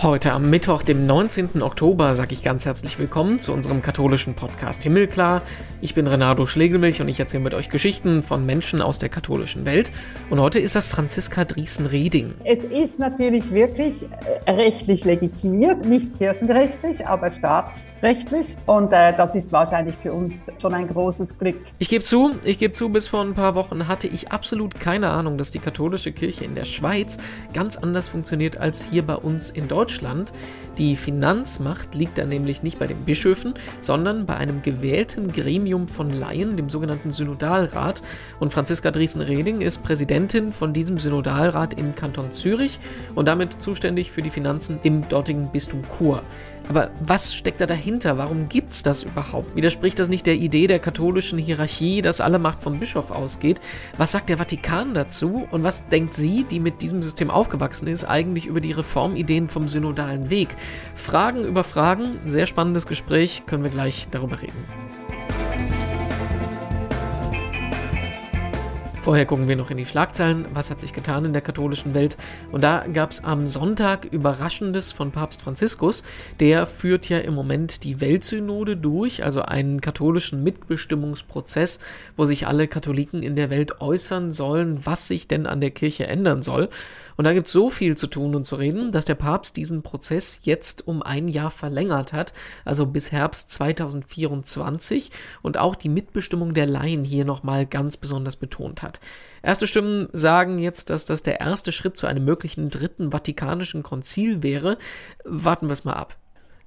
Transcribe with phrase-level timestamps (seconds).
[0.00, 1.60] Heute am Mittwoch, dem 19.
[1.60, 5.42] Oktober, sage ich ganz herzlich willkommen zu unserem katholischen Podcast Himmelklar.
[5.80, 9.66] Ich bin Renato Schlegelmilch und ich erzähle mit euch Geschichten von Menschen aus der katholischen
[9.66, 9.90] Welt.
[10.30, 12.34] Und heute ist das Franziska Driesen-Reding.
[12.44, 14.06] Es ist natürlich wirklich
[14.46, 18.46] äh, rechtlich legitimiert, nicht kirchenrechtlich, aber staatsrechtlich.
[18.66, 21.56] Und äh, das ist wahrscheinlich für uns schon ein großes Glück.
[21.80, 25.08] Ich gebe zu, ich gebe zu, bis vor ein paar Wochen hatte ich absolut keine
[25.08, 27.18] Ahnung, dass die katholische Kirche in der Schweiz
[27.52, 29.87] ganz anders funktioniert als hier bei uns in Deutschland.
[29.88, 30.32] Deutschland.
[30.78, 36.08] Die Finanzmacht liegt da nämlich nicht bei den Bischöfen, sondern bei einem gewählten Gremium von
[36.10, 38.00] Laien, dem sogenannten Synodalrat.
[38.38, 42.78] Und Franziska Driesen-Reding ist Präsidentin von diesem Synodalrat im Kanton Zürich
[43.16, 46.22] und damit zuständig für die Finanzen im dortigen Bistum Chur.
[46.68, 48.18] Aber was steckt da dahinter?
[48.18, 49.56] Warum gibt es das überhaupt?
[49.56, 53.58] Widerspricht das nicht der Idee der katholischen Hierarchie, dass alle Macht vom Bischof ausgeht?
[53.96, 55.48] Was sagt der Vatikan dazu?
[55.50, 59.66] Und was denkt sie, die mit diesem System aufgewachsen ist, eigentlich über die Reformideen vom
[59.66, 60.48] synodalen Weg?
[60.94, 64.64] Fragen über Fragen, sehr spannendes Gespräch, können wir gleich darüber reden.
[69.08, 70.44] Vorher gucken wir noch in die Schlagzeilen.
[70.52, 72.18] Was hat sich getan in der katholischen Welt?
[72.52, 76.02] Und da gab es am Sonntag Überraschendes von Papst Franziskus.
[76.40, 81.78] Der führt ja im Moment die Weltsynode durch, also einen katholischen Mitbestimmungsprozess,
[82.18, 86.06] wo sich alle Katholiken in der Welt äußern sollen, was sich denn an der Kirche
[86.06, 86.68] ändern soll.
[87.16, 89.82] Und da gibt es so viel zu tun und zu reden, dass der Papst diesen
[89.82, 92.32] Prozess jetzt um ein Jahr verlängert hat,
[92.64, 95.10] also bis Herbst 2024
[95.42, 98.97] und auch die Mitbestimmung der Laien hier nochmal ganz besonders betont hat.
[99.42, 104.42] Erste Stimmen sagen jetzt, dass das der erste Schritt zu einem möglichen dritten Vatikanischen Konzil
[104.42, 104.78] wäre.
[105.24, 106.16] Warten wir es mal ab.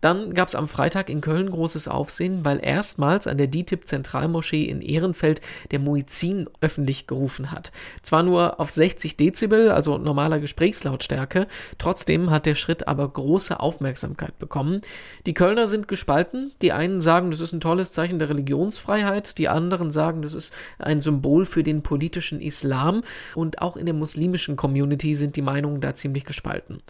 [0.01, 4.65] Dann gab es am Freitag in Köln großes Aufsehen, weil erstmals an der DITIB Zentralmoschee
[4.65, 7.71] in Ehrenfeld der Muizin öffentlich gerufen hat.
[8.01, 11.47] Zwar nur auf 60 Dezibel, also normaler Gesprächslautstärke,
[11.77, 14.81] trotzdem hat der Schritt aber große Aufmerksamkeit bekommen.
[15.25, 16.51] Die Kölner sind gespalten.
[16.61, 20.53] Die einen sagen, das ist ein tolles Zeichen der Religionsfreiheit, die anderen sagen, das ist
[20.79, 23.03] ein Symbol für den politischen Islam
[23.35, 26.81] und auch in der muslimischen Community sind die Meinungen da ziemlich gespalten.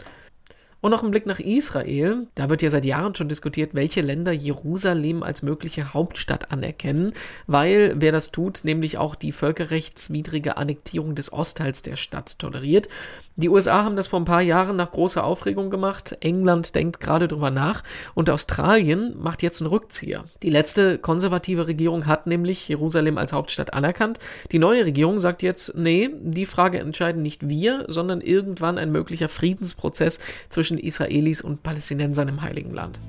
[0.82, 2.26] Und noch ein Blick nach Israel.
[2.34, 7.12] Da wird ja seit Jahren schon diskutiert, welche Länder Jerusalem als mögliche Hauptstadt anerkennen,
[7.46, 12.88] weil wer das tut, nämlich auch die völkerrechtswidrige Annektierung des Ostteils der Stadt toleriert.
[13.36, 16.16] Die USA haben das vor ein paar Jahren nach großer Aufregung gemacht.
[16.20, 17.82] England denkt gerade drüber nach
[18.14, 20.24] und Australien macht jetzt einen Rückzieher.
[20.42, 24.18] Die letzte konservative Regierung hat nämlich Jerusalem als Hauptstadt anerkannt.
[24.52, 29.30] Die neue Regierung sagt jetzt, nee, die Frage entscheiden nicht wir, sondern irgendwann ein möglicher
[29.30, 30.20] Friedensprozess
[30.50, 33.00] zwischen Israelis und Palästinensern im Heiligen Land.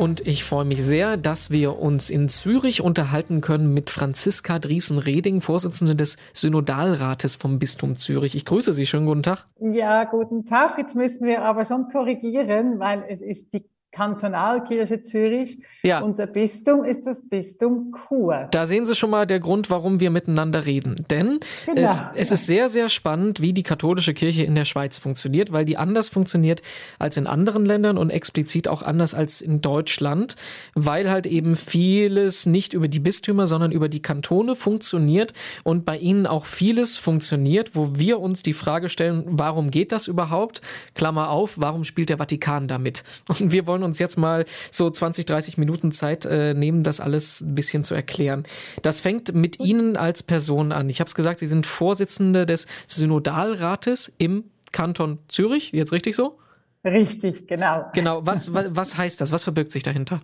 [0.00, 5.42] Und ich freue mich sehr, dass wir uns in Zürich unterhalten können mit Franziska Driesen-Reding,
[5.42, 8.34] Vorsitzende des Synodalrates vom Bistum Zürich.
[8.34, 8.86] Ich grüße Sie.
[8.86, 9.44] Schönen guten Tag.
[9.60, 10.78] Ja, guten Tag.
[10.78, 15.60] Jetzt müssen wir aber schon korrigieren, weil es ist die Kantonalkirche Zürich.
[15.82, 16.00] Ja.
[16.00, 18.48] Unser Bistum ist das Bistum Chur.
[18.50, 21.06] Da sehen Sie schon mal der Grund, warum wir miteinander reden.
[21.10, 21.90] Denn genau.
[21.90, 25.64] es, es ist sehr, sehr spannend, wie die katholische Kirche in der Schweiz funktioniert, weil
[25.64, 26.60] die anders funktioniert
[26.98, 30.36] als in anderen Ländern und explizit auch anders als in Deutschland,
[30.74, 35.32] weil halt eben vieles nicht über die Bistümer, sondern über die Kantone funktioniert
[35.64, 40.06] und bei ihnen auch vieles funktioniert, wo wir uns die Frage stellen, warum geht das
[40.08, 40.60] überhaupt?
[40.94, 43.02] Klammer auf, warum spielt der Vatikan damit?
[43.28, 47.00] Und wir wollen wollen uns jetzt mal so 20, 30 Minuten Zeit äh, nehmen, das
[47.00, 48.44] alles ein bisschen zu erklären.
[48.82, 50.90] Das fängt mit Ihnen als Person an.
[50.90, 55.72] Ich habe es gesagt, Sie sind Vorsitzende des Synodalrates im Kanton Zürich.
[55.72, 56.36] Jetzt richtig so?
[56.84, 57.86] Richtig, genau.
[57.94, 58.24] Genau.
[58.24, 59.32] Was, was, heißt das?
[59.32, 60.20] Was verbirgt sich dahinter?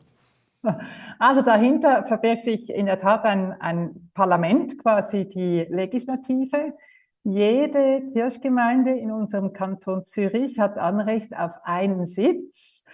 [1.18, 6.74] Also dahinter verbirgt sich in der Tat ein, ein Parlament, quasi die Legislative.
[7.22, 12.84] Jede Kirchgemeinde in unserem Kanton Zürich hat Anrecht auf einen Sitz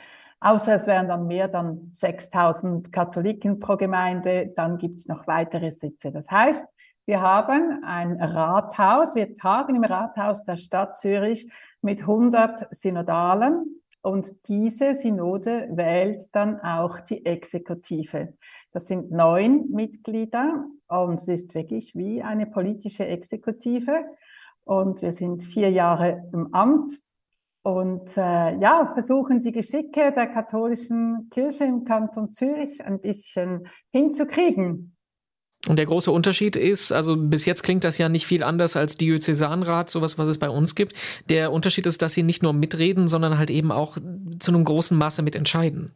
[0.43, 5.71] außer es wären dann mehr dann 6000 Katholiken pro Gemeinde, dann gibt es noch weitere
[5.71, 6.13] Sitze.
[6.13, 6.67] Das heißt,
[7.07, 11.51] wir haben ein Rathaus, wir tagen im Rathaus der Stadt Zürich
[11.81, 18.35] mit 100 Synodalen und diese Synode wählt dann auch die Exekutive.
[18.73, 24.05] Das sind neun Mitglieder und es ist wirklich wie eine politische Exekutive.
[24.65, 26.93] Und wir sind vier Jahre im Amt
[27.63, 34.97] und äh, ja, versuchen die Geschicke der katholischen Kirche im Kanton Zürich ein bisschen hinzukriegen.
[35.69, 38.97] Und der große Unterschied ist, also bis jetzt klingt das ja nicht viel anders als
[38.97, 40.95] Diözesanrat, sowas, was es bei uns gibt.
[41.29, 43.97] Der Unterschied ist, dass sie nicht nur mitreden, sondern halt eben auch
[44.41, 45.93] zu einem großen Maße mitentscheiden.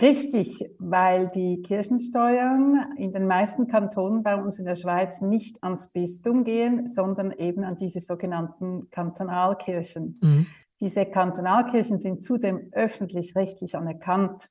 [0.00, 5.92] Richtig, weil die Kirchensteuern in den meisten Kantonen bei uns in der Schweiz nicht ans
[5.92, 10.18] Bistum gehen, sondern eben an diese sogenannten Kantonalkirchen.
[10.22, 10.46] Mhm.
[10.82, 14.50] Diese Kantonalkirchen sind zudem öffentlich-rechtlich anerkannt,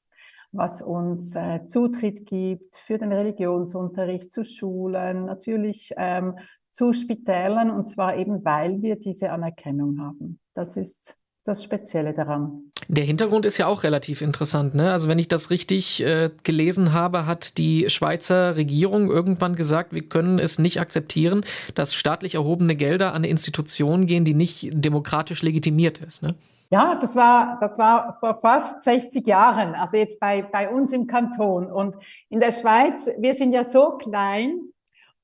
[0.53, 6.37] was uns äh, Zutritt gibt für den Religionsunterricht zu Schulen, natürlich ähm,
[6.71, 10.39] zu Spitälern, und zwar eben, weil wir diese Anerkennung haben.
[10.53, 12.71] Das ist das Spezielle daran.
[12.87, 14.75] Der Hintergrund ist ja auch relativ interessant.
[14.75, 14.91] Ne?
[14.91, 20.07] Also wenn ich das richtig äh, gelesen habe, hat die Schweizer Regierung irgendwann gesagt, wir
[20.07, 21.43] können es nicht akzeptieren,
[21.73, 26.21] dass staatlich erhobene Gelder an eine Institution gehen, die nicht demokratisch legitimiert ist.
[26.21, 26.35] Ne?
[26.69, 31.05] Ja, das war, das war vor fast 60 Jahren, also jetzt bei, bei uns im
[31.05, 31.69] Kanton.
[31.69, 31.95] Und
[32.29, 34.71] in der Schweiz, wir sind ja so klein,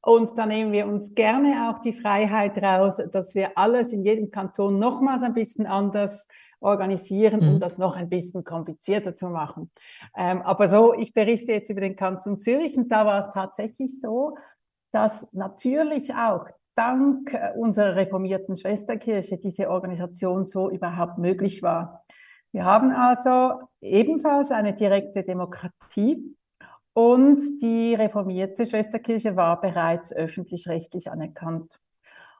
[0.08, 4.32] und da nehmen wir uns gerne auch die Freiheit raus, dass wir alles in jedem
[4.32, 6.30] Kanton nochmals ein bisschen anders
[6.62, 7.60] organisieren, um mhm.
[7.60, 9.70] das noch ein bisschen komplizierter zu machen.
[10.16, 14.00] Ähm, aber so, ich berichte jetzt über den Kanton Zürich und da war es tatsächlich
[14.00, 14.38] so,
[14.94, 22.06] dass natürlich auch dank äh, unserer reformierten Schwesterkirche diese Organisation so überhaupt möglich war.
[22.54, 26.37] Wir haben also ebenfalls eine direkte Demokratie
[26.98, 31.80] und die reformierte Schwesterkirche war bereits öffentlich-rechtlich anerkannt.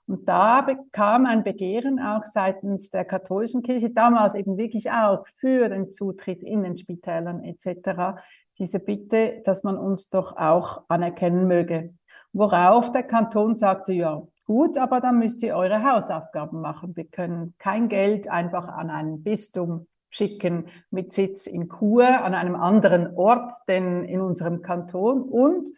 [0.08, 5.70] Und da bekam ein Begehren auch seitens der katholischen Kirche, damals eben wirklich auch für
[5.70, 8.20] den Zutritt in den Spitälern etc.,
[8.58, 11.94] diese Bitte, dass man uns doch auch anerkennen möge.
[12.34, 16.96] Worauf der Kanton sagte, ja, gut, aber dann müsst ihr eure Hausaufgaben machen.
[16.96, 22.56] Wir können kein Geld einfach an ein Bistum schicken mit Sitz in Chur an einem
[22.56, 25.70] anderen Ort denn in unserem Kanton und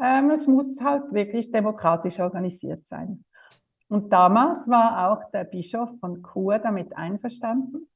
[0.00, 3.24] ähm, es muss halt wirklich demokratisch organisiert sein.
[3.88, 7.88] Und damals war auch der Bischof von Chur damit einverstanden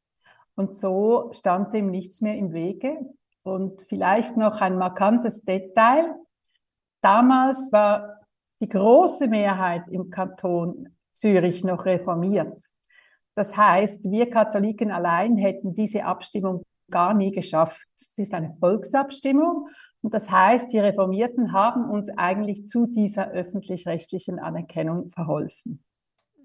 [0.59, 2.99] und so stand dem nichts mehr im Wege.
[3.45, 6.17] Und vielleicht noch ein markantes Detail.
[7.01, 8.23] Damals war
[8.61, 12.61] die große Mehrheit im Kanton Zürich noch reformiert.
[13.39, 17.81] Das heißt, wir Katholiken allein hätten diese Abstimmung gar nie geschafft.
[17.95, 19.69] Es ist eine Volksabstimmung
[20.03, 25.85] und das heißt, die Reformierten haben uns eigentlich zu dieser öffentlich-rechtlichen Anerkennung verholfen.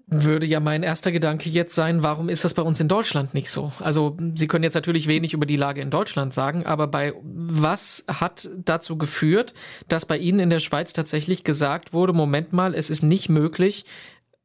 [0.06, 3.50] Würde ja mein erster Gedanke jetzt sein, warum ist das bei uns in Deutschland nicht
[3.50, 3.72] so?
[3.80, 8.04] Also Sie können jetzt natürlich wenig über die Lage in Deutschland sagen, aber bei was
[8.06, 9.54] hat dazu geführt,
[9.88, 13.86] dass bei Ihnen in der Schweiz tatsächlich gesagt wurde, Moment mal, es ist nicht möglich,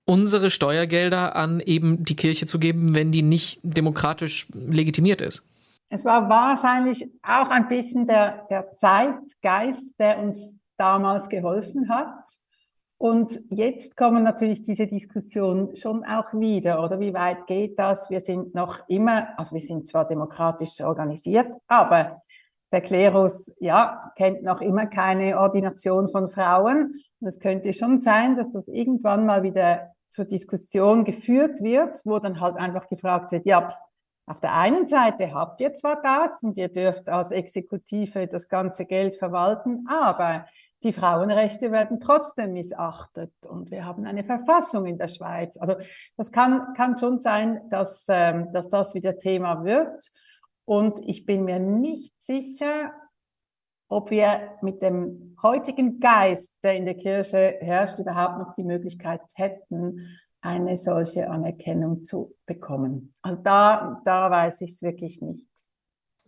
[0.09, 5.47] unsere Steuergelder an eben die Kirche zu geben, wenn die nicht demokratisch legitimiert ist.
[5.89, 12.27] Es war wahrscheinlich auch ein bisschen der, der Zeitgeist, der uns damals geholfen hat.
[12.97, 18.09] Und jetzt kommen natürlich diese Diskussionen schon auch wieder, oder wie weit geht das?
[18.09, 22.21] Wir sind noch immer, also wir sind zwar demokratisch organisiert, aber
[22.71, 27.00] der Klerus, ja, kennt noch immer keine Ordination von Frauen.
[27.19, 32.19] Und es könnte schon sein, dass das irgendwann mal wieder zur Diskussion geführt wird, wo
[32.19, 33.67] dann halt einfach gefragt wird, ja,
[34.25, 38.85] auf der einen Seite habt ihr zwar das und ihr dürft als Exekutive das ganze
[38.85, 40.45] Geld verwalten, aber
[40.83, 45.57] die Frauenrechte werden trotzdem missachtet und wir haben eine Verfassung in der Schweiz.
[45.57, 45.75] Also
[46.15, 50.11] das kann, kann schon sein, dass, ähm, dass das wieder Thema wird.
[50.63, 52.94] Und ich bin mir nicht sicher,
[53.89, 59.21] ob wir mit dem heutigen Geist, der in der Kirche herrscht, überhaupt noch die Möglichkeit
[59.33, 60.07] hätten,
[60.41, 63.13] eine solche Anerkennung zu bekommen.
[63.21, 65.48] Also da, da weiß ich es wirklich nicht.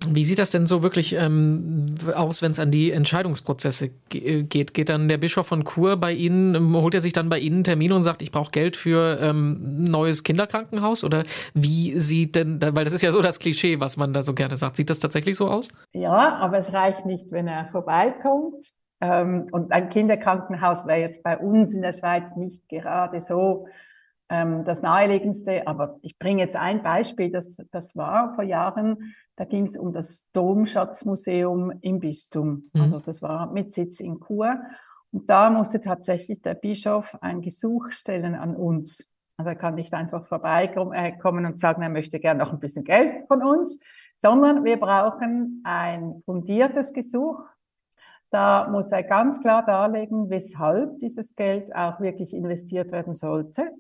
[0.08, 4.74] Wie sieht das denn so wirklich ähm, aus, wenn es an die Entscheidungsprozesse äh, geht?
[4.74, 7.63] Geht dann der Bischof von Chur bei Ihnen, ähm, holt er sich dann bei Ihnen
[7.63, 11.03] Termine und sagt, ich brauche Geld für ähm, neues Kinderkrankenhaus?
[11.03, 14.34] Oder wie sieht denn, weil das ist ja so das Klischee, was man da so
[14.34, 14.75] gerne sagt.
[14.75, 15.70] Sieht das tatsächlich so aus?
[15.93, 18.63] Ja, aber es reicht nicht, wenn er vorbeikommt.
[19.01, 23.67] Ähm, und ein Kinderkrankenhaus wäre jetzt bei uns in der Schweiz nicht gerade so
[24.31, 25.67] ähm, das naheliegendste.
[25.67, 29.91] Aber ich bringe jetzt ein Beispiel, das, das war vor Jahren da ging es um
[29.91, 32.69] das Domschatzmuseum im Bistum.
[32.73, 32.81] Mhm.
[32.81, 34.61] Also das war mit Sitz in Chur.
[35.11, 39.09] Und da musste tatsächlich der Bischof ein Gesuch stellen an uns.
[39.38, 42.83] Also er kann nicht einfach vorbeikommen äh, und sagen, er möchte gerne noch ein bisschen
[42.83, 43.79] Geld von uns,
[44.17, 47.43] sondern wir brauchen ein fundiertes Gesuch.
[48.29, 53.71] Da muss er ganz klar darlegen, weshalb dieses Geld auch wirklich investiert werden sollte.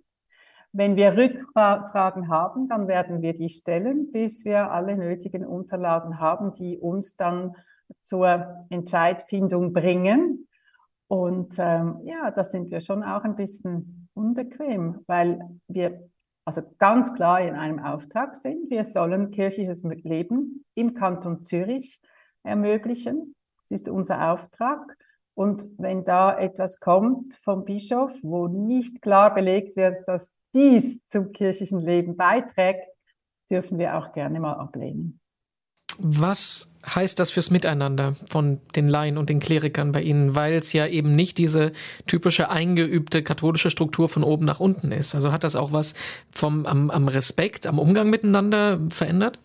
[0.73, 6.53] Wenn wir Rückfragen haben, dann werden wir die stellen, bis wir alle nötigen Unterlagen haben,
[6.53, 7.55] die uns dann
[8.03, 10.47] zur Entscheidfindung bringen.
[11.07, 16.09] Und ähm, ja, da sind wir schon auch ein bisschen unbequem, weil wir
[16.45, 18.69] also ganz klar in einem Auftrag sind.
[18.69, 22.01] Wir sollen kirchliches Leben im Kanton Zürich
[22.43, 23.35] ermöglichen.
[23.61, 24.97] Das ist unser Auftrag.
[25.33, 31.31] Und wenn da etwas kommt vom Bischof, wo nicht klar belegt wird, dass dies zum
[31.31, 32.87] kirchlichen Leben beiträgt,
[33.49, 35.19] dürfen wir auch gerne mal ablehnen.
[35.97, 40.73] Was heißt das fürs Miteinander von den Laien und den Klerikern bei Ihnen, weil es
[40.73, 41.73] ja eben nicht diese
[42.07, 45.13] typische eingeübte katholische Struktur von oben nach unten ist?
[45.13, 45.93] Also hat das auch was
[46.31, 49.39] vom, am, am Respekt, am Umgang miteinander verändert?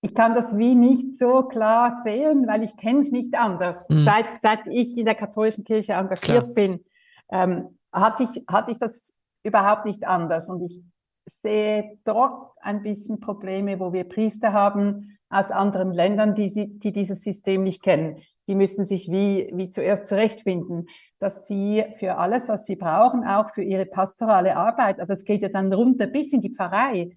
[0.00, 3.88] Ich kann das wie nicht so klar sehen, weil ich kenne es nicht anders.
[3.88, 4.00] Mhm.
[4.00, 6.54] Seit, seit ich in der katholischen Kirche engagiert Klar.
[6.54, 6.84] bin,
[7.30, 10.48] ähm, hatte, ich, hatte ich das überhaupt nicht anders.
[10.48, 10.80] Und ich
[11.26, 16.92] sehe dort ein bisschen Probleme, wo wir Priester haben aus anderen Ländern, die, sie, die
[16.92, 18.22] dieses System nicht kennen.
[18.48, 23.50] Die müssen sich wie, wie zuerst zurechtfinden, dass sie für alles, was sie brauchen, auch
[23.50, 27.10] für ihre pastorale Arbeit, also es geht ja dann runter bis in die Pfarrei,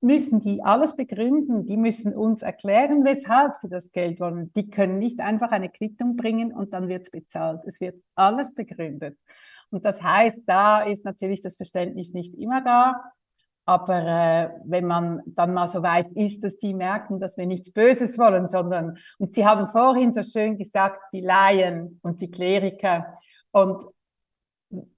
[0.00, 1.66] müssen die alles begründen.
[1.66, 4.52] Die müssen uns erklären, weshalb sie das Geld wollen.
[4.54, 7.60] Die können nicht einfach eine Quittung bringen und dann wird es bezahlt.
[7.66, 9.18] Es wird alles begründet.
[9.70, 13.12] Und das heißt, da ist natürlich das Verständnis nicht immer da.
[13.66, 17.72] Aber äh, wenn man dann mal so weit ist, dass die merken, dass wir nichts
[17.72, 23.14] Böses wollen, sondern, und Sie haben vorhin so schön gesagt, die Laien und die Kleriker.
[23.52, 23.84] Und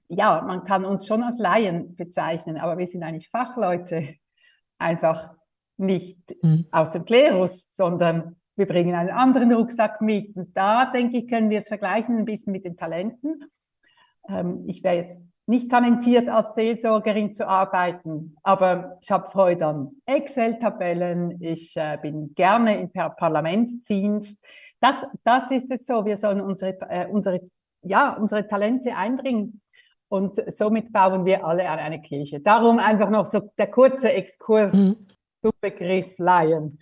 [0.08, 4.14] ja, man kann uns schon als Laien bezeichnen, aber wir sind eigentlich Fachleute
[4.78, 5.34] einfach
[5.76, 6.66] nicht mhm.
[6.70, 10.36] aus dem Klerus, sondern wir bringen einen anderen Rucksack mit.
[10.36, 13.44] Und da, denke ich, können wir es vergleichen ein bisschen mit den Talenten.
[14.28, 19.90] Ähm, ich wäre jetzt nicht talentiert, als Seelsorgerin zu arbeiten, aber ich habe Freude an
[20.06, 21.42] Excel-Tabellen.
[21.42, 24.44] Ich äh, bin gerne im Parlamentsdienst.
[24.80, 26.04] Das, das ist es so.
[26.04, 27.40] Wir sollen unsere, äh, unsere,
[27.82, 29.60] ja, unsere Talente einbringen.
[30.08, 32.40] Und somit bauen wir alle an eine Kirche.
[32.40, 35.06] Darum einfach noch so der kurze Exkurs mhm.
[35.40, 36.78] zum Begriff Laien.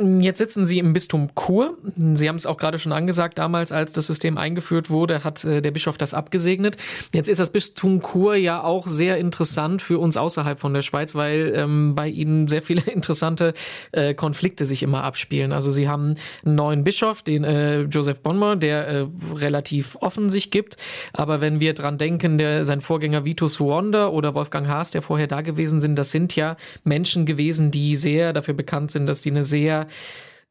[0.00, 1.76] Jetzt sitzen Sie im Bistum Chur.
[2.14, 5.60] Sie haben es auch gerade schon angesagt, damals, als das System eingeführt wurde, hat äh,
[5.60, 6.76] der Bischof das abgesegnet.
[7.12, 11.16] Jetzt ist das Bistum Chur ja auch sehr interessant für uns außerhalb von der Schweiz,
[11.16, 13.54] weil ähm, bei Ihnen sehr viele interessante
[13.90, 15.52] äh, Konflikte sich immer abspielen.
[15.52, 16.14] Also Sie haben
[16.44, 20.76] einen neuen Bischof, den äh, Joseph Bonmer, der äh, relativ offen sich gibt.
[21.12, 25.26] Aber wenn wir dran denken, der, sein Vorgänger Vitus Wonder oder Wolfgang Haas, der vorher
[25.26, 29.30] da gewesen sind, das sind ja Menschen gewesen, die sehr dafür bekannt sind, dass sie
[29.30, 29.87] eine sehr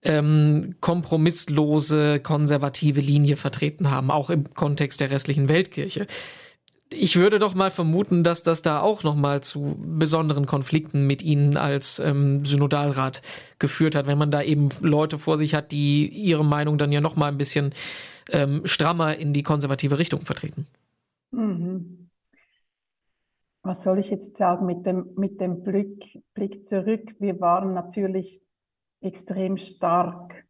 [0.03, 6.07] ähm, kompromisslose, konservative Linie vertreten haben, auch im Kontext der restlichen Weltkirche.
[6.89, 11.21] Ich würde doch mal vermuten, dass das da auch noch mal zu besonderen Konflikten mit
[11.21, 13.21] Ihnen als ähm, Synodalrat
[13.59, 17.01] geführt hat, wenn man da eben Leute vor sich hat, die ihre Meinung dann ja
[17.01, 17.73] noch mal ein bisschen
[18.31, 20.67] ähm, strammer in die konservative Richtung vertreten.
[21.31, 22.09] Mhm.
[23.63, 27.15] Was soll ich jetzt sagen mit dem, mit dem Blick, Blick zurück?
[27.19, 28.39] Wir waren natürlich
[29.01, 30.45] extrem stark.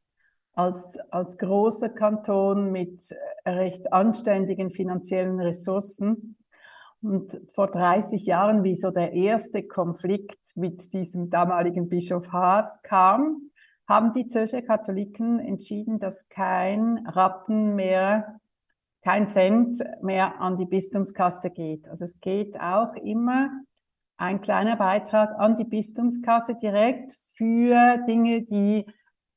[0.53, 3.13] Als, als großer Kanton mit
[3.45, 6.35] recht anständigen finanziellen Ressourcen.
[7.01, 13.51] Und vor 30 Jahren, wie so der erste Konflikt mit diesem damaligen Bischof Haas kam,
[13.87, 18.39] haben die Zürcher Katholiken entschieden, dass kein Rappen mehr,
[19.03, 21.87] kein Cent mehr an die Bistumskasse geht.
[21.87, 23.51] Also es geht auch immer
[24.17, 28.85] ein kleiner Beitrag an die Bistumskasse direkt für Dinge, die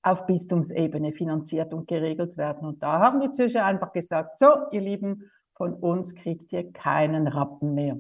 [0.03, 2.67] auf Bistumsebene finanziert und geregelt werden.
[2.67, 7.27] Und da haben die Zürcher einfach gesagt, so, ihr Lieben, von uns kriegt ihr keinen
[7.27, 7.99] Rappen mehr.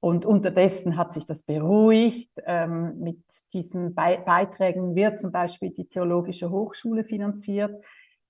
[0.00, 2.30] Und unterdessen hat sich das beruhigt.
[2.46, 7.84] Ähm, mit diesen Be Beiträgen wird zum Beispiel die Theologische Hochschule finanziert,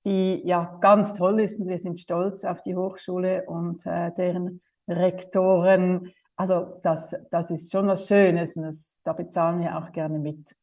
[0.05, 4.63] die ja ganz toll ist und wir sind stolz auf die Hochschule und äh, deren
[4.89, 10.19] Rektoren also das, das ist schon was Schönes und das, da bezahlen wir auch gerne
[10.19, 10.57] mit.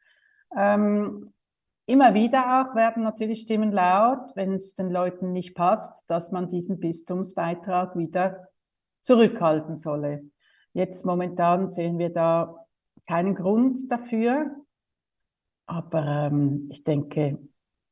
[0.56, 1.26] Ähm,
[1.86, 6.48] immer wieder auch werden natürlich Stimmen laut, wenn es den Leuten nicht passt, dass man
[6.50, 8.48] diesen Bistumsbeitrag wieder
[9.04, 10.22] zurückhalten solle.
[10.74, 12.66] Jetzt momentan sehen wir da
[13.08, 14.52] keinen Grund dafür,
[15.66, 17.40] aber ähm, ich denke,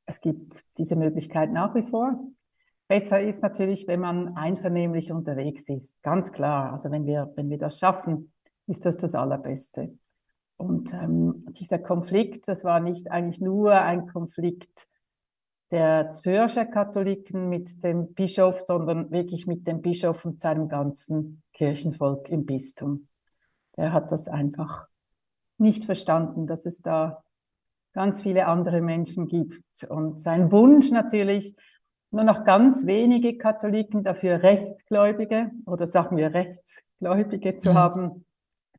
[0.05, 2.19] es gibt diese Möglichkeit nach wie vor.
[2.87, 6.01] Besser ist natürlich, wenn man einvernehmlich unterwegs ist.
[6.03, 6.71] Ganz klar.
[6.71, 8.31] Also wenn wir, wenn wir das schaffen,
[8.67, 9.97] ist das das Allerbeste.
[10.57, 14.87] Und ähm, dieser Konflikt, das war nicht eigentlich nur ein Konflikt
[15.71, 22.29] der Zürcher Katholiken mit dem Bischof, sondern wirklich mit dem Bischof und seinem ganzen Kirchenvolk
[22.29, 23.07] im Bistum.
[23.73, 24.87] Er hat das einfach
[25.57, 27.23] nicht verstanden, dass es da
[27.93, 29.83] ganz viele andere Menschen gibt.
[29.89, 31.55] Und sein Wunsch natürlich,
[32.15, 37.77] nur noch ganz wenige Katholiken, dafür Rechtgläubige oder sagen wir Rechtsgläubige zu mhm.
[37.77, 38.25] haben,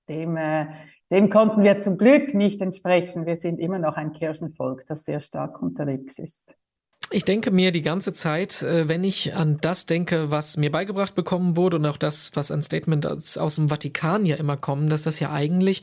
[0.09, 0.66] dem, äh,
[1.11, 3.26] dem konnten wir zum Glück nicht entsprechen.
[3.26, 6.55] Wir sind immer noch ein Kirchenvolk, das sehr stark unterwegs ist.
[7.11, 11.14] Ich denke mir die ganze Zeit, äh, wenn ich an das denke, was mir beigebracht
[11.14, 14.88] bekommen wurde und auch das, was an Statement aus, aus dem Vatikan ja immer kommen,
[14.88, 15.83] dass das ja eigentlich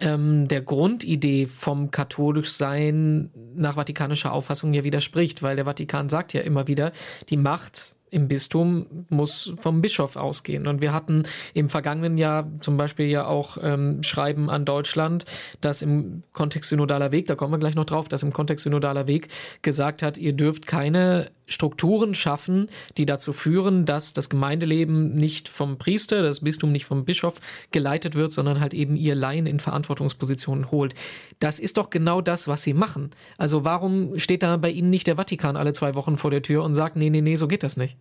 [0.00, 6.42] ähm, der Grundidee vom Katholischsein nach vatikanischer Auffassung ja widerspricht, weil der Vatikan sagt ja
[6.42, 6.92] immer wieder,
[7.28, 10.66] die Macht im Bistum muss vom Bischof ausgehen.
[10.66, 11.24] Und wir hatten
[11.54, 15.24] im vergangenen Jahr zum Beispiel ja auch ähm, Schreiben an Deutschland,
[15.60, 19.06] das im Kontext synodaler Weg, da kommen wir gleich noch drauf, das im Kontext synodaler
[19.06, 19.28] Weg
[19.62, 25.78] gesagt hat, ihr dürft keine Strukturen schaffen, die dazu führen, dass das Gemeindeleben nicht vom
[25.78, 27.40] Priester, das Bistum nicht vom Bischof
[27.70, 30.94] geleitet wird, sondern halt eben ihr Laien in Verantwortungspositionen holt.
[31.40, 33.10] Das ist doch genau das, was sie machen.
[33.38, 36.62] Also warum steht da bei Ihnen nicht der Vatikan alle zwei Wochen vor der Tür
[36.62, 37.96] und sagt, nee, nee, nee, so geht das nicht?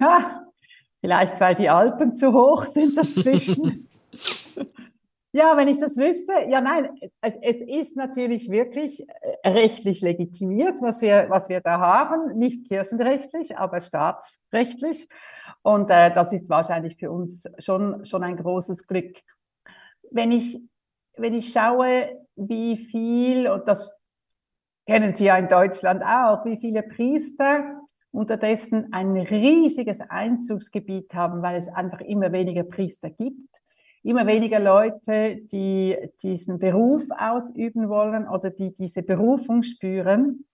[0.00, 0.42] Ja,
[1.00, 3.88] vielleicht weil die Alpen zu hoch sind dazwischen.
[5.34, 6.90] Ja, wenn ich das wüsste, ja nein,
[7.22, 12.68] es, es ist natürlich wirklich äh, rechtlich legitimiert, was wir, was wir da haben, nicht
[12.68, 15.08] kirchenrechtlich, aber staatsrechtlich.
[15.62, 19.16] Und äh, das ist wahrscheinlich für uns schon, schon ein großes Glück.
[20.10, 20.60] Wenn ich,
[21.16, 23.90] wenn ich schaue, wie viel, und das
[24.84, 31.56] kennen Sie ja in Deutschland auch, wie viele Priester unterdessen ein riesiges Einzugsgebiet haben, weil
[31.56, 33.61] es einfach immer weniger Priester gibt
[34.02, 40.44] immer weniger Leute, die diesen Beruf ausüben wollen oder die diese Berufung spüren.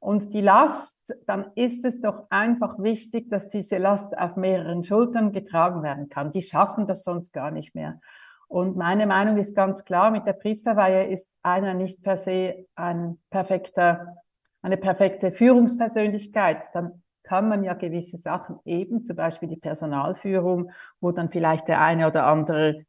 [0.00, 5.32] Und die Last, dann ist es doch einfach wichtig, dass diese Last auf mehreren Schultern
[5.32, 6.30] getragen werden kann.
[6.30, 8.00] Die schaffen das sonst gar nicht mehr.
[8.46, 13.18] Und meine Meinung ist ganz klar, mit der Priesterweihe ist einer nicht per se ein
[13.28, 14.16] perfekter,
[14.62, 16.64] eine perfekte Führungspersönlichkeit.
[16.72, 20.70] Dann kann man ja gewisse Sachen eben, zum Beispiel die Personalführung,
[21.00, 22.86] wo dann vielleicht der eine oder andere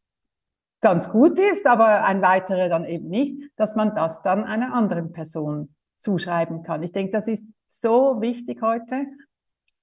[0.82, 5.12] ganz gut ist, aber ein weiterer dann eben nicht, dass man das dann einer anderen
[5.12, 6.84] Person zuschreiben kann.
[6.84, 9.06] Ich denke, das ist so wichtig heute,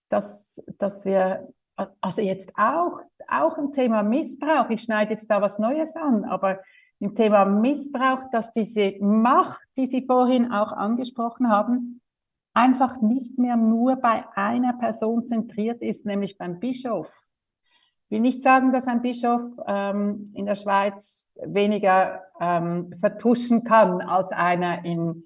[0.09, 1.53] dass, dass wir,
[2.01, 6.61] also jetzt auch, auch im Thema Missbrauch, ich schneide jetzt da was Neues an, aber
[6.99, 12.01] im Thema Missbrauch, dass diese Macht, die Sie vorhin auch angesprochen haben,
[12.57, 17.07] einfach nicht mehr nur bei einer Person zentriert ist, nämlich beim Bischof.
[18.07, 24.01] Ich will nicht sagen, dass ein Bischof ähm, in der Schweiz weniger ähm, vertuschen kann
[24.01, 25.23] als einer in,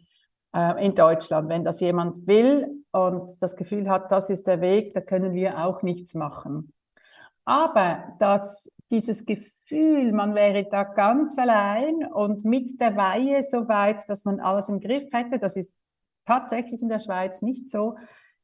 [0.53, 1.49] äh, in Deutschland.
[1.49, 5.65] Wenn das jemand will und das Gefühl hat, das ist der Weg, da können wir
[5.65, 6.73] auch nichts machen.
[7.45, 14.09] Aber dass dieses Gefühl, man wäre da ganz allein und mit der Weihe so weit,
[14.09, 15.73] dass man alles im Griff hätte, das ist
[16.31, 17.97] tatsächlich in der Schweiz nicht so,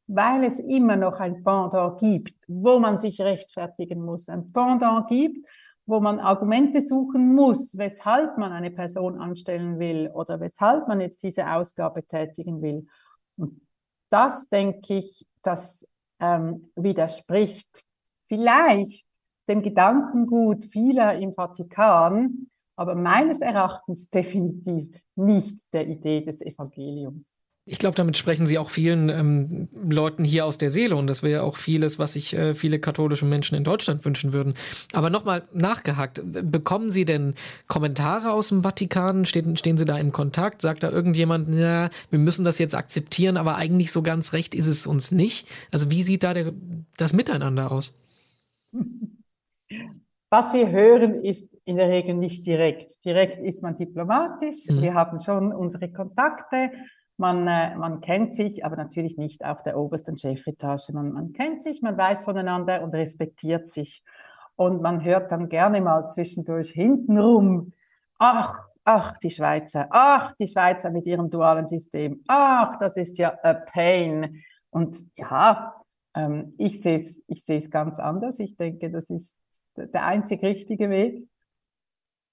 [0.09, 5.47] weil es immer noch ein Pendant gibt, wo man sich rechtfertigen muss, ein Pendant gibt,
[5.87, 11.23] wo man Argumente suchen muss, weshalb man eine Person anstellen will oder weshalb man jetzt
[11.23, 12.89] diese Ausgabe tätigen will.
[13.37, 13.61] Und
[14.11, 15.87] das denke ich, das
[16.19, 17.85] ähm, widerspricht
[18.27, 19.07] vielleicht
[19.49, 27.36] dem Gedankengut vieler im Vatikan, aber meines Erachtens definitiv nicht der Idee des Evangeliums.
[27.69, 31.25] Ich glaube, damit sprechen Sie auch vielen ähm, Leuten hier aus der Seele und das
[31.25, 34.55] wäre auch vieles, was sich äh, viele katholische Menschen in Deutschland wünschen würden.
[34.93, 37.35] Aber nochmal nachgehakt, bekommen Sie denn
[37.67, 39.25] Kommentare aus dem Vatikan?
[39.25, 40.63] Stehen, stehen Sie da im Kontakt?
[40.63, 44.69] Sagt da irgendjemand, ja, wir müssen das jetzt akzeptieren, aber eigentlich so ganz recht ist
[44.69, 45.49] es uns nicht?
[45.73, 46.53] Also wie sieht da der,
[46.97, 47.99] das Miteinander aus?
[50.31, 53.05] Was wir hören, ist in der Regel nicht direkt.
[53.05, 54.69] Direkt ist man diplomatisch.
[54.69, 54.83] Mhm.
[54.83, 56.71] Wir haben schon unsere Kontakte
[57.17, 60.93] man, äh, man kennt sich, aber natürlich nicht auf der obersten Chefetage.
[60.93, 64.03] Man, man kennt sich, man weiß voneinander und respektiert sich.
[64.57, 67.73] Und man hört dann gerne mal zwischendurch hintenrum,
[68.19, 73.37] ach, ach, die Schweizer, ach, die Schweizer mit ihrem dualen System, ach, das ist ja
[73.43, 74.43] a pain.
[74.71, 75.75] Und ja,
[76.15, 78.39] ähm, ich sehe es ich sehe es ganz anders.
[78.41, 79.37] Ich denke, das ist
[79.77, 81.29] der einzig richtige Weg.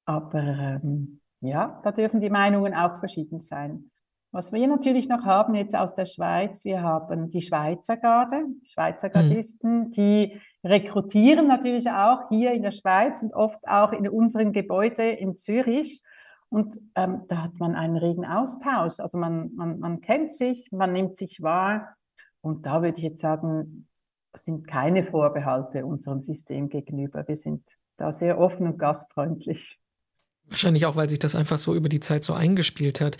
[0.06, 3.91] Aber ähm, ja, da dürfen die Meinungen auch verschieden sein.
[4.34, 9.10] Was wir natürlich noch haben jetzt aus der Schweiz, wir haben die Schweizer Garde, Schweizer
[9.10, 9.13] mhm.
[9.13, 9.91] Gardisten, mhm.
[9.91, 15.36] die rekrutieren natürlich auch hier in der Schweiz und oft auch in unseren Gebäuden in
[15.36, 16.02] Zürich.
[16.50, 19.00] Und ähm, da hat man einen regen Austausch.
[19.00, 21.96] Also man, man, man kennt sich, man nimmt sich wahr.
[22.41, 23.88] Und da würde ich jetzt sagen,
[24.36, 27.28] sind keine Vorbehalte unserem System gegenüber.
[27.28, 27.63] Wir sind
[27.98, 29.80] da sehr offen und gastfreundlich.
[30.49, 33.17] Wahrscheinlich auch, weil sich das einfach so über die Zeit so eingespielt hat.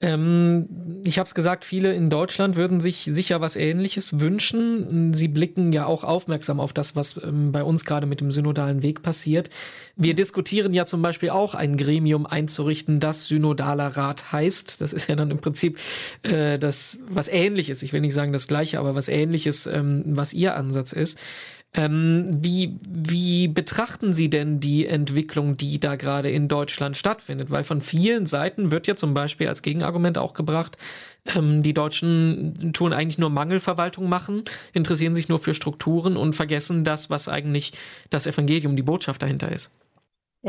[0.00, 5.12] Ähm, ich habe es gesagt, viele in Deutschland würden sich sicher was Ähnliches wünschen.
[5.12, 8.84] Sie blicken ja auch aufmerksam auf das, was ähm, bei uns gerade mit dem synodalen
[8.84, 9.50] Weg passiert.
[9.96, 14.80] Wir diskutieren ja zum Beispiel auch ein Gremium einzurichten, das synodaler Rat heißt.
[14.80, 15.78] Das ist ja dann im Prinzip
[16.22, 17.82] äh, das was Ähnliches.
[17.82, 21.18] Ich will nicht sagen das Gleiche, aber was Ähnliches, ähm, was Ihr Ansatz ist.
[21.74, 27.50] Ähm, wie, wie betrachten Sie denn die Entwicklung, die da gerade in Deutschland stattfindet?
[27.50, 30.78] Weil von vielen Seiten wird ja zum Beispiel als Gegenargument auch gebracht,
[31.36, 36.84] ähm, die Deutschen tun eigentlich nur Mangelverwaltung machen, interessieren sich nur für Strukturen und vergessen
[36.84, 37.72] das, was eigentlich
[38.08, 39.70] das Evangelium, die Botschaft dahinter ist.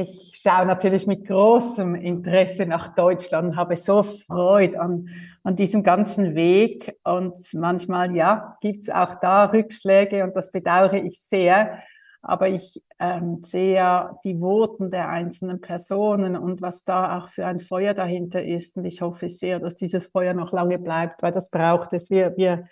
[0.01, 5.09] Ich schaue natürlich mit großem Interesse nach Deutschland, habe so Freude an,
[5.43, 6.95] an diesem ganzen Weg.
[7.03, 11.79] Und manchmal, ja, gibt es auch da Rückschläge und das bedauere ich sehr.
[12.21, 17.45] Aber ich ähm, sehe ja die Worten der einzelnen Personen und was da auch für
[17.45, 18.77] ein Feuer dahinter ist.
[18.77, 22.09] Und ich hoffe sehr, dass dieses Feuer noch lange bleibt, weil das braucht es.
[22.09, 22.69] Wir, wir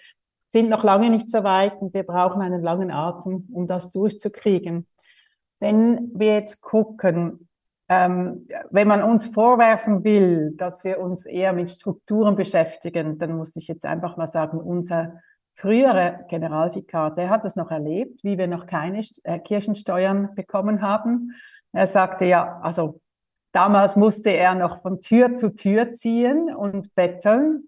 [0.47, 4.87] sind noch lange nicht so weit und wir brauchen einen langen Atem, um das durchzukriegen.
[5.59, 7.47] Wenn wir jetzt gucken,
[7.89, 13.55] ähm, wenn man uns vorwerfen will, dass wir uns eher mit Strukturen beschäftigen, dann muss
[13.55, 15.21] ich jetzt einfach mal sagen, unser
[15.55, 21.33] früherer Generalvikar, der hat es noch erlebt, wie wir noch keine äh, Kirchensteuern bekommen haben.
[21.71, 23.01] Er sagte ja, also
[23.53, 27.66] damals musste er noch von Tür zu Tür ziehen und betteln.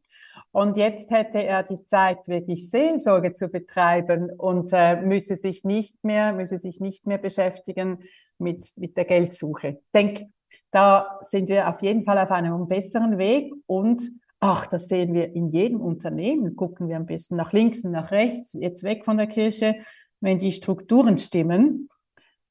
[0.52, 6.04] Und jetzt hätte er die Zeit, wirklich Seelsorge zu betreiben und äh, müsse sich nicht
[6.04, 8.00] mehr, müsse sich nicht mehr beschäftigen
[8.40, 9.68] mit, mit der Geldsuche.
[9.68, 10.30] Ich denke,
[10.72, 14.02] da sind wir auf jeden Fall auf einem besseren Weg und
[14.40, 16.56] ach, das sehen wir in jedem Unternehmen.
[16.56, 19.76] Gucken wir ein bisschen nach links und nach rechts, jetzt weg von der Kirche.
[20.20, 21.90] Wenn die Strukturen stimmen,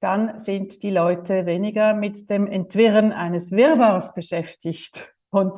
[0.01, 5.13] dann sind die Leute weniger mit dem Entwirren eines Wirrwarrs beschäftigt.
[5.31, 5.53] Und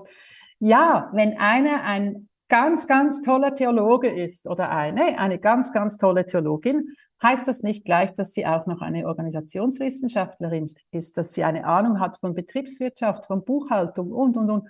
[0.59, 6.27] ja, wenn einer ein ganz, ganz toller Theologe ist oder eine, eine ganz, ganz tolle
[6.27, 11.65] Theologin, heißt das nicht gleich, dass sie auch noch eine Organisationswissenschaftlerin ist, dass sie eine
[11.65, 14.69] Ahnung hat von Betriebswirtschaft, von Buchhaltung und, und, und.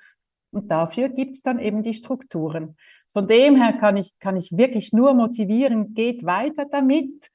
[0.52, 2.76] Und dafür gibt's dann eben die Strukturen.
[3.12, 7.30] Von dem her kann ich, kann ich wirklich nur motivieren, geht weiter damit,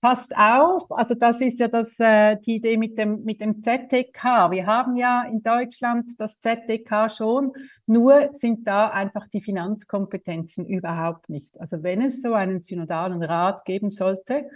[0.00, 4.48] Passt auf, also das ist ja das, äh, die Idee mit dem, mit dem ZDK.
[4.52, 7.52] Wir haben ja in Deutschland das ZDK schon,
[7.86, 11.58] nur sind da einfach die Finanzkompetenzen überhaupt nicht.
[11.60, 14.48] Also wenn es so einen synodalen Rat geben sollte,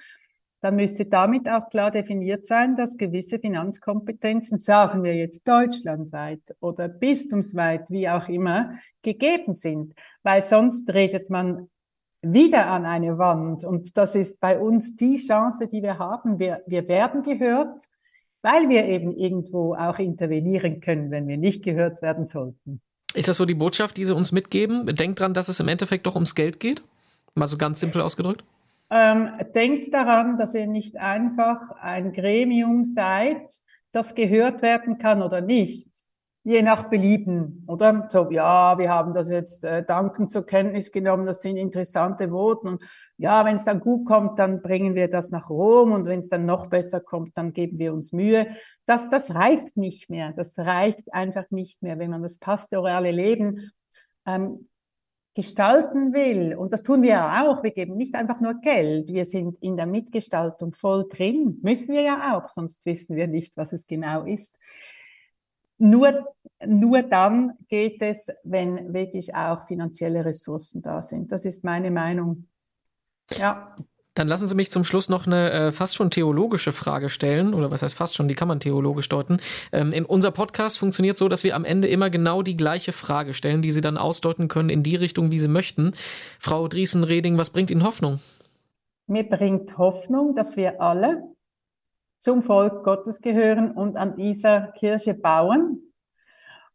[0.61, 6.89] dann müsste damit auch klar definiert sein, dass gewisse Finanzkompetenzen, sagen wir jetzt deutschlandweit oder
[6.89, 9.95] bistumsweit, wie auch immer, gegeben sind.
[10.23, 11.69] Weil sonst redet man
[12.23, 13.65] wieder an eine Wand.
[13.65, 16.39] Und das ist bei uns die Chance, die wir haben.
[16.39, 17.83] Wir, wir werden gehört,
[18.43, 22.81] weil wir eben irgendwo auch intervenieren können, wenn wir nicht gehört werden sollten.
[23.15, 24.87] Ist das so die Botschaft, die Sie uns mitgeben?
[24.87, 26.83] Denkt dran, dass es im Endeffekt doch ums Geld geht?
[27.35, 28.45] Mal so ganz simpel ausgedrückt.
[28.91, 33.41] Ähm, denkt daran, dass ihr nicht einfach ein Gremium seid,
[33.93, 35.89] das gehört werden kann oder nicht,
[36.45, 38.09] je nach Belieben, oder?
[38.11, 42.69] So, ja, wir haben das jetzt äh, dankend zur Kenntnis genommen, das sind interessante Voten
[42.69, 42.83] und
[43.17, 46.29] ja, wenn es dann gut kommt, dann bringen wir das nach Rom und wenn es
[46.29, 48.49] dann noch besser kommt, dann geben wir uns Mühe.
[48.87, 53.71] Das, das reicht nicht mehr, das reicht einfach nicht mehr, wenn man das pastorale Leben
[54.27, 54.69] ähm,
[55.35, 59.25] gestalten will, und das tun wir ja auch, wir geben nicht einfach nur Geld, wir
[59.25, 63.73] sind in der Mitgestaltung voll drin, müssen wir ja auch, sonst wissen wir nicht, was
[63.73, 64.55] es genau ist.
[65.85, 66.29] Nur,
[66.65, 71.33] nur dann geht es, wenn wirklich auch finanzielle Ressourcen da sind.
[71.33, 72.47] Das ist meine Meinung.
[73.37, 73.75] Ja.
[74.15, 77.73] Dann lassen Sie mich zum Schluss noch eine äh, fast schon theologische Frage stellen, oder
[77.73, 79.39] was heißt fast schon, die kann man theologisch deuten.
[79.73, 83.35] Ähm, in, unser Podcast funktioniert so, dass wir am Ende immer genau die gleiche Frage
[83.35, 85.95] stellen, die Sie dann ausdeuten können in die Richtung, wie Sie möchten.
[86.39, 88.21] Frau Driesen-Reding, was bringt Ihnen Hoffnung?
[89.09, 91.25] Mir bringt Hoffnung, dass wir alle
[92.23, 95.93] zum Volk Gottes gehören und an dieser Kirche bauen.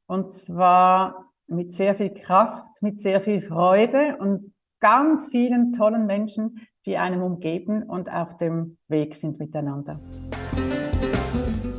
[0.06, 6.68] Und zwar mit sehr viel Kraft, mit sehr viel Freude und ganz vielen tollen Menschen,
[6.86, 10.02] die einem umgeben und auf dem Weg sind miteinander.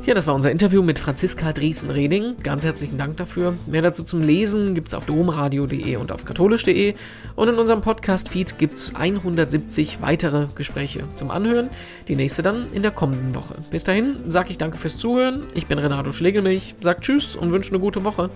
[0.09, 2.37] Ja, das war unser Interview mit Franziska Driesen-Reding.
[2.43, 3.59] Ganz herzlichen Dank dafür.
[3.67, 6.95] Mehr dazu zum Lesen gibt es auf domradio.de und auf katholisch.de.
[7.37, 11.69] Und in unserem Podcast-Feed gibt es 170 weitere Gespräche zum Anhören.
[12.09, 13.57] Die nächste dann in der kommenden Woche.
[13.71, 15.43] Bis dahin sage ich danke fürs Zuhören.
[15.53, 18.31] Ich bin Renato Schlegelmilch, sagt Tschüss und wünsche eine gute Woche.